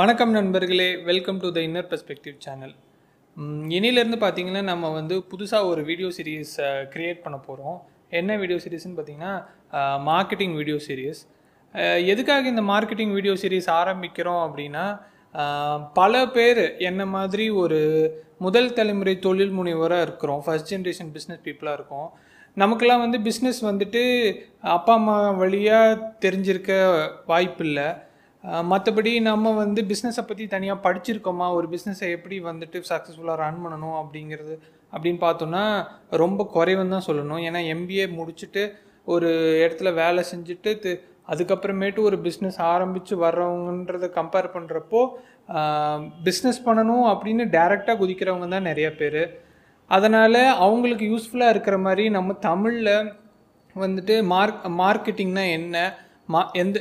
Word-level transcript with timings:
வணக்கம் 0.00 0.32
நண்பர்களே 0.36 0.86
welcome 1.08 1.38
to 1.42 1.48
the 1.56 1.58
inner 1.66 1.86
perspective 1.90 2.34
channel 2.44 2.72
இனியிலேருந்து 3.76 4.18
பார்த்தீங்கன்னா 4.24 4.62
நம்ம 4.70 4.90
வந்து 4.96 5.14
புதுசாக 5.30 5.68
ஒரு 5.70 5.82
வீடியோ 5.90 6.08
சீரீஸ் 6.16 6.52
க்ரியேட் 6.94 7.22
பண்ண 7.22 7.36
போகிறோம் 7.46 7.78
என்ன 8.18 8.36
வீடியோ 8.42 8.58
சீரீஸ்னு 8.64 8.96
பார்த்தீங்கன்னா 8.98 9.32
மார்க்கெட்டிங் 10.08 10.54
வீடியோ 10.60 10.78
சீரீஸ் 10.86 11.20
எதுக்காக 12.12 12.44
இந்த 12.52 12.64
மார்க்கெட்டிங் 12.72 13.14
வீடியோ 13.18 13.34
சீரீஸ் 13.42 13.68
ஆரம்பிக்கிறோம் 13.80 14.42
அப்படின்னா 14.46 14.84
பல 16.00 16.24
பேர் 16.34 16.62
என்ன 16.90 17.06
மாதிரி 17.16 17.46
ஒரு 17.62 17.78
முதல் 18.46 18.74
தலைமுறை 18.80 19.14
தொழில் 19.26 19.56
முனைவராக 19.60 20.06
இருக்கிறோம். 20.08 20.42
ஃபர்ஸ்ட் 20.46 20.72
ஜென்ரேஷன் 20.72 21.12
பிஸ்னஸ் 21.16 21.44
பீப்புளாக 21.46 21.78
இருக்கோம். 21.78 22.08
நமக்கெல்லாம் 22.56 23.04
வந்து 23.06 23.20
பிஸ்னஸ் 23.28 23.62
வந்துட்டு 23.70 24.02
அப்பா 24.76 24.96
அம்மா 25.00 25.16
வழியாக 25.40 26.12
தெரிஞ்சிருக்க 26.26 26.72
வாய்ப்பில்லை. 27.32 27.88
மற்றபடி 28.44 29.12
நம்ம 29.20 29.52
வந்து 29.62 29.80
பிஸ்னஸை 29.90 30.22
பற்றி 30.26 30.44
தனியாக 30.54 30.84
படிச்சிருக்கோமா? 30.86 31.46
ஒரு 31.58 31.66
பிஸ்னஸை 31.74 32.08
எப்படி 32.16 32.36
வந்துட்டு 32.50 32.78
சக்ஸஸ்ஃபுல்லாக 32.90 33.42
ரன் 33.44 33.62
பண்ணணும் 33.64 33.96
அப்படிங்கிறது 34.02 34.54
அப்படின்னு 34.92 35.20
பார்த்தோன்னா 35.26 35.64
ரொம்ப 36.22 36.46
குறைவுன்னு 36.54 36.94
தான் 36.96 37.08
சொல்லணும். 37.08 37.42
ஏன்னா 37.48 37.62
எம்பிஏ 37.74 38.06
முடிச்சுட்டு 38.18 38.64
ஒரு 39.14 39.30
இடத்துல 39.64 39.88
வேலை 40.02 40.22
செஞ்சுட்டு 40.32 40.92
அதுக்கப்புறமேட்டு 41.32 42.00
ஒரு 42.08 42.16
பிஸ்னஸ் 42.26 42.58
ஆரம்பித்து 42.72 43.14
வர்றவங்கன்றதை 43.24 44.08
கம்பேர் 44.18 44.48
பண்ணுறப்போ 44.56 45.00
பிஸ்னஸ் 46.26 46.60
பண்ணணும் 46.66 47.06
அப்படின்னு 47.12 47.44
டேரெக்டாக 47.56 48.00
குதிக்கிறவங்க 48.02 48.48
தான் 48.48 48.68
நிறையா 48.70 48.90
பேர். 49.00 49.22
அதனால் 49.90 50.40
அவங்களுக்கு 50.64 51.04
யூஸ்ஃபுல்லாக 51.12 51.54
இருக்கிற 51.54 51.76
மாதிரி 51.78 52.04
நம்ம 52.16 52.32
தமிழில் 52.48 52.92
வந்துட்டு 53.76 54.14
மார்க் 54.32 54.64
மார்க்கெட்டிங்னால் 54.82 55.54
என்ன? 55.58 55.76
மா 56.34 56.40
எந்த 56.62 56.76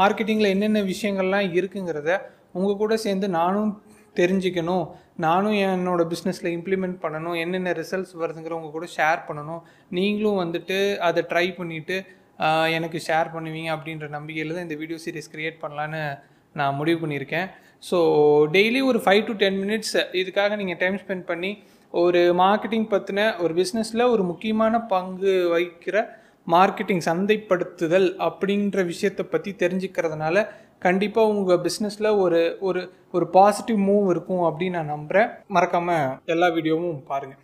மார்க்கெட்டிங்கில் 0.00 0.52
என்னென்ன 0.54 0.82
விஷயங்கள்லாம் 0.92 1.46
இருக்குங்கிறத 1.58 2.10
உங்கள் 2.58 2.80
கூட 2.82 2.94
சேர்ந்து 3.04 3.26
நானும் 3.38 3.72
தெரிஞ்சுக்கணும். 4.20 4.84
நானும் 5.24 5.56
என்னோட 5.64 6.02
பிஸ்னஸில் 6.12 6.54
இம்ப்ளிமெண்ட் 6.56 6.96
பண்ணணும். 7.02 7.36
என்னென்ன 7.42 7.72
ரிசல்ட்ஸ் 7.80 8.14
வருதுங்கிற 8.22 8.54
உங்கள் 8.58 8.74
கூட 8.76 8.86
ஷேர் 8.96 9.20
பண்ணணும். 9.28 9.62
நீங்களும் 9.98 10.40
வந்துட்டு 10.42 10.78
அதை 11.08 11.22
ட்ரை 11.32 11.46
பண்ணிவிட்டு 11.58 11.96
எனக்கு 12.76 12.98
ஷேர் 13.06 13.28
பண்ணுவீங்க 13.34 13.70
அப்படின்ற 13.76 14.06
நம்பிக்கையில் 14.16 14.54
தான் 14.56 14.66
இந்த 14.66 14.76
வீடியோ 14.80 14.98
சீரிஸ் 15.04 15.32
க்ரியேட் 15.32 15.62
பண்ணலான்னு 15.62 16.02
நான் 16.58 16.76
முடிவு 16.80 16.98
பண்ணியிருக்கேன். 17.02 17.48
ஸோ 17.88 17.98
டெய்லி 18.56 18.80
ஒரு 18.90 18.98
ஃபைவ் 19.04 19.22
டு 19.28 19.34
டென் 19.42 19.58
மினிட்ஸ் 19.64 19.96
இதுக்காக 20.20 20.56
நீங்கள் 20.60 20.80
டைம் 20.82 20.96
ஸ்பெண்ட் 21.02 21.26
பண்ணி 21.30 21.50
ஒரு 21.94 22.20
மார்க்கெட்டிங் 22.42 22.88
பற்றின 22.94 23.20
ஒரு 23.44 23.52
பிஸ்னஸில் 23.60 24.10
ஒரு 24.14 24.22
முக்கியமான 24.30 24.80
பங்கு 24.94 25.34
வகிக்கிற 25.54 25.98
மார்க்கெட்டிங் 26.48 27.02
சந்தைப்படுத்துதல் 27.06 28.08
அப்படின்ற 28.26 28.84
விஷயத்தை 28.84 29.24
பற்றி 29.24 29.50
தெரிஞ்சுக்கிறதுனால 29.58 30.44
கண்டிப்பாக 30.78 31.32
உங்கள் 31.32 31.62
பிஸ்னஸில் 31.64 32.10
ஒரு 32.18 32.40
ஒரு 32.60 32.82
ஒரு 33.10 33.26
பாசிட்டிவ் 33.30 33.80
மூவ் 33.86 34.06
இருக்கும் 34.10 34.46
அப்படின்னு 34.48 34.78
நான் 34.78 34.90
நம்புகிறேன் 34.90 35.30
மறக்காமல் 35.48 36.08
எல்லா 36.26 36.48
வீடியோவும் 36.54 37.04
பாருங்கள் 37.06 37.42